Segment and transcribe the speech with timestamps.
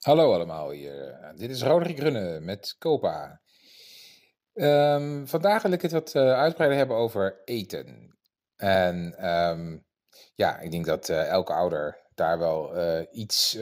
[0.00, 1.32] Hallo allemaal hier.
[1.36, 3.40] Dit is Roderick Runne met Copa.
[4.54, 8.16] Ehm, vandaag wil ik het wat uh, uitbreider hebben over eten.
[8.56, 9.78] En ehm,
[10.34, 13.58] ja, ik denk dat uh, elke ouder daar wel uh, iets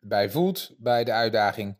[0.00, 1.78] bij voelt bij de uitdaging.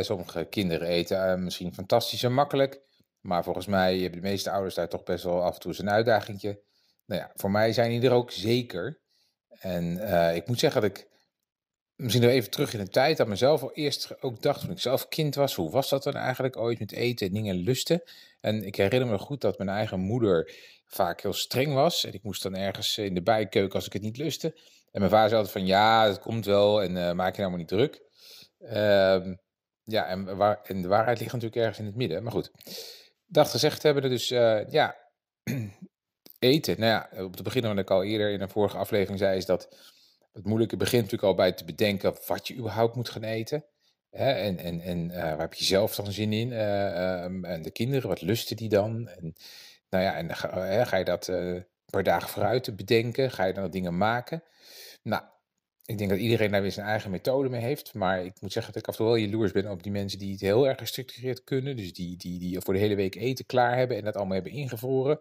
[0.00, 2.80] sommige kinderen eten misschien fantastisch en makkelijk.
[3.20, 5.90] Maar volgens mij hebben de meeste ouders daar toch best wel af en toe een
[5.90, 6.62] uitdagingje.
[7.06, 9.00] Nou ja, voor mij zijn die er ook zeker.
[9.48, 9.98] En
[10.34, 11.10] ik moet zeggen dat ik
[11.96, 14.80] misschien nog even terug in de tijd, dat mezelf al eerst ook dacht toen ik
[14.80, 18.02] zelf kind was, hoe was dat dan eigenlijk ooit met eten en dingen lusten?
[18.40, 20.54] En ik herinner me goed dat mijn eigen moeder
[20.86, 24.02] vaak heel streng was en ik moest dan ergens in de bijkeuken als ik het
[24.02, 24.58] niet lustte.
[24.90, 27.50] En mijn vader zei altijd van ja, het komt wel en uh, maak je nou
[27.50, 28.02] maar niet druk.
[28.60, 29.34] Uh,
[29.84, 32.50] ja, en, waar, en de waarheid ligt natuurlijk ergens in het midden, maar goed.
[33.26, 34.96] Dat gezegd hebben, dus uh, ja,
[36.38, 36.80] eten.
[36.80, 39.46] Nou ja, op te beginnen wat ik al eerder in een vorige aflevering zei, is
[39.46, 39.76] dat
[40.32, 43.64] het moeilijke begint natuurlijk al bij te bedenken wat je überhaupt moet gaan eten.
[44.10, 44.32] Hè?
[44.32, 46.50] En, en, en uh, waar heb je zelf dan zin in?
[46.50, 49.08] Uh, um, en de kinderen, wat lusten die dan?
[49.08, 49.34] En,
[49.88, 53.30] nou ja, en ga, ga je dat uh, een paar dagen vooruit bedenken?
[53.30, 54.42] Ga je dan dingen maken?
[55.02, 55.22] Nou,
[55.84, 57.94] ik denk dat iedereen daar weer zijn eigen methode mee heeft.
[57.94, 60.18] Maar ik moet zeggen dat ik af en toe wel jaloers ben op die mensen
[60.18, 61.76] die het heel erg gestructureerd kunnen.
[61.76, 64.52] Dus die, die, die voor de hele week eten klaar hebben en dat allemaal hebben
[64.52, 65.18] ingevroren.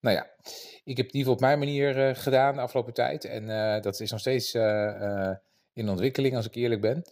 [0.00, 0.30] Nou ja,
[0.84, 3.24] ik heb het in ieder geval op mijn manier uh, gedaan de afgelopen tijd.
[3.24, 5.32] En uh, dat is nog steeds uh,
[5.72, 7.02] in ontwikkeling, als ik eerlijk ben.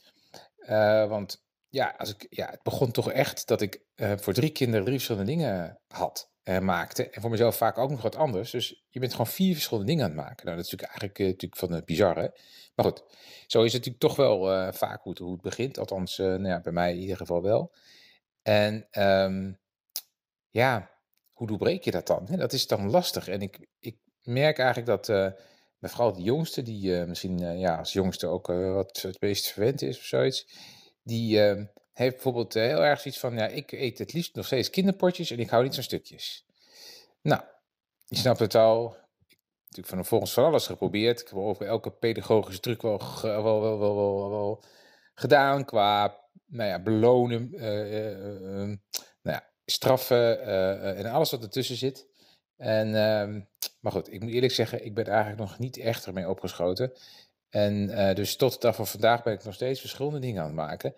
[1.08, 4.96] want ja, als ik, ja, het begon toch echt dat ik voor drie kinderen drie
[4.96, 7.10] verschillende dingen had en maakte.
[7.10, 8.50] En voor mezelf vaak ook nog wat anders.
[8.50, 10.44] Dus je bent gewoon vier verschillende dingen aan het maken.
[10.44, 12.38] Nou, dat is natuurlijk eigenlijk natuurlijk van het bizarre.
[12.74, 13.04] Maar goed,
[13.46, 15.78] zo is het natuurlijk toch wel vaak hoe het, hoe het begint.
[15.78, 17.74] Althans, nou ja, bij mij in ieder geval wel.
[18.42, 19.58] En um,
[20.50, 20.97] ja,
[21.38, 22.26] hoe doorbreek je dat dan?
[22.26, 23.28] dat is dan lastig.
[23.28, 25.30] En ik, ik merk eigenlijk dat uh,
[25.80, 29.82] vooral de jongste, die uh, misschien uh, ja, als jongste ook wat het meest verwend
[29.82, 30.48] is of zoiets,
[31.02, 31.38] die
[31.92, 35.38] heeft bijvoorbeeld heel erg zoiets van, ja, ik eet het liefst nog steeds kinderpotjes en
[35.38, 36.46] ik hou niet van stukjes.
[37.22, 37.42] Nou,
[38.04, 38.96] je snapt het al.
[39.68, 41.20] Ik heb van volgens van alles geprobeerd.
[41.20, 44.64] Ik heb over elke pedagogische truc wel, wel, wel, wel, wel, wel
[45.14, 47.50] gedaan qua nou ja, belonen.
[47.50, 48.78] nou
[49.22, 52.06] ja, straffen uh, en alles wat ertussen zit.
[52.56, 53.42] En, uh,
[53.80, 56.92] maar goed, ik moet eerlijk zeggen, ik ben eigenlijk nog niet echt ermee opgeschoten.
[57.48, 60.46] En uh, dus tot de dag van vandaag ben ik nog steeds verschillende dingen aan
[60.46, 60.94] het maken.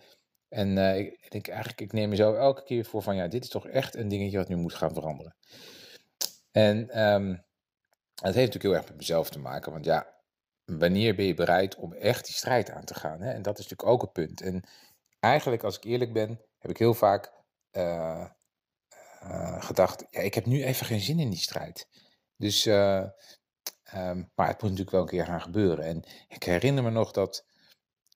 [0.49, 3.69] En ik denk eigenlijk, ik neem mezelf elke keer voor van ja, dit is toch
[3.69, 5.35] echt een dingetje wat nu moet gaan veranderen.
[6.51, 7.45] En um,
[8.23, 10.15] het heeft natuurlijk heel erg met mezelf te maken, want ja,
[10.65, 13.21] wanneer ben je bereid om echt die strijd aan te gaan?
[13.21, 13.33] Hè?
[13.33, 14.41] En dat is natuurlijk ook een punt.
[14.41, 14.63] En
[15.21, 17.33] eigenlijk, als ik eerlijk ben, heb ik heel vaak
[19.23, 21.89] uh, gedacht, ja, ik heb nu even geen zin in die strijd.
[22.37, 23.05] Dus, uh,
[23.95, 25.85] um, maar het moet natuurlijk wel een keer gaan gebeuren.
[25.85, 27.47] En ik herinner me nog dat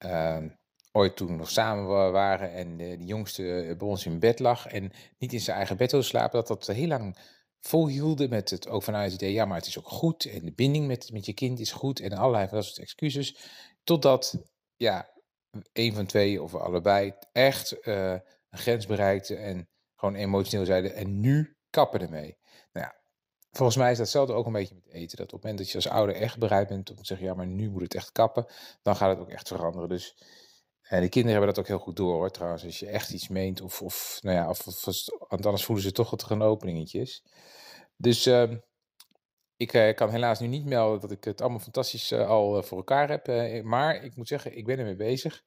[0.05, 0.45] uh,
[0.93, 4.67] ooit toen we nog samen waren en de, de, jongste bij ons in bed lag
[4.67, 7.19] en niet in zijn eigen bed wilde slapen, dat dat heel lang
[7.61, 10.53] volhielden met het ook vanuit het idee, ja, maar het is ook goed en de
[10.53, 13.37] binding met, met je kind is goed en allerlei van soort excuses.
[13.83, 14.45] Totdat,
[14.77, 15.11] ja,
[15.73, 19.69] een van twee of allebei echt een grens bereikte en
[20.05, 22.39] gewoon emotioneel zeiden en nu kappen ermee.
[22.73, 22.95] Nou ja,
[23.51, 25.17] volgens mij is datzelfde ook een beetje met eten.
[25.17, 27.35] Dat op het moment dat je als ouder echt bereid bent om te zeggen, ja,
[27.35, 28.47] maar nu moet het echt kappen,
[28.83, 29.89] dan gaat het ook echt veranderen.
[29.89, 30.17] Dus
[30.85, 32.65] en de kinderen hebben dat ook heel goed door hoor, trouwens.
[32.65, 34.87] Als je echt iets meent, of, of nou ja, of,
[35.29, 37.25] anders voelen ze toch dat er een openingetje is.
[37.97, 38.51] Dus uh,
[39.57, 42.79] ik uh, kan helaas nu niet melden dat ik het allemaal fantastisch uh, al voor
[42.79, 43.27] elkaar heb.
[43.65, 45.45] maar ik moet zeggen, ik ben ermee bezig.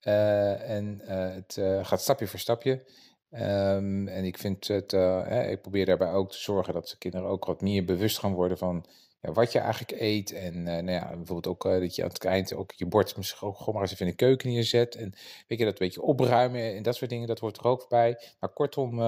[0.00, 2.84] en het gaat stapje voor stapje.
[3.32, 7.28] Um, en ik vind het, hè, ik probeer daarbij ook te zorgen dat de kinderen
[7.28, 8.84] ook wat meer bewust gaan worden van
[9.20, 10.32] ja, wat je eigenlijk eet.
[10.32, 13.16] En uh, nou ja, bijvoorbeeld ook uh, dat je aan het eind ook je bord
[13.16, 14.94] misschien ook gewoon maar eens even in de keuken neerzet.
[14.94, 15.14] En
[15.46, 18.20] weet je, dat een beetje opruimen en dat soort dingen, dat hoort er ook bij.
[18.40, 18.98] Maar kortom,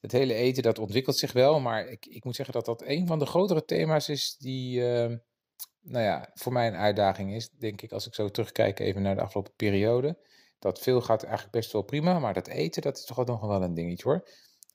[0.00, 1.60] het hele eten, dat ontwikkelt zich wel.
[1.60, 5.16] Maar ik, ik moet zeggen dat dat een van de grotere thema's is die, ehm,
[5.80, 9.14] nou ja, voor mij een uitdaging is, denk ik, als ik zo terugkijk even naar
[9.14, 10.18] de afgelopen periode.
[10.66, 13.62] Dat veel gaat eigenlijk best wel prima, maar dat eten, dat is toch nog wel
[13.62, 14.28] een dingetje hoor.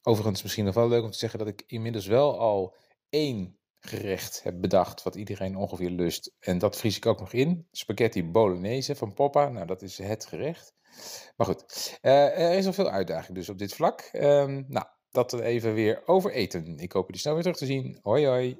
[0.04, 2.76] Overigens misschien nog wel leuk om te zeggen dat ik inmiddels wel al
[3.10, 6.32] één gerecht heb bedacht wat iedereen ongeveer lust.
[6.40, 7.68] En dat vries ik ook nog in.
[7.72, 9.50] Spaghetti bolognese van Poppa.
[9.50, 10.74] Nou, dat is het gerecht.
[11.36, 14.10] Maar goed, uh, er is al veel uitdaging dus op dit vlak.
[14.14, 16.78] Um, nou, dat even weer over eten.
[16.78, 18.00] Ik hoop jullie snel weer terug te zien.
[18.02, 18.58] Hoi hoi.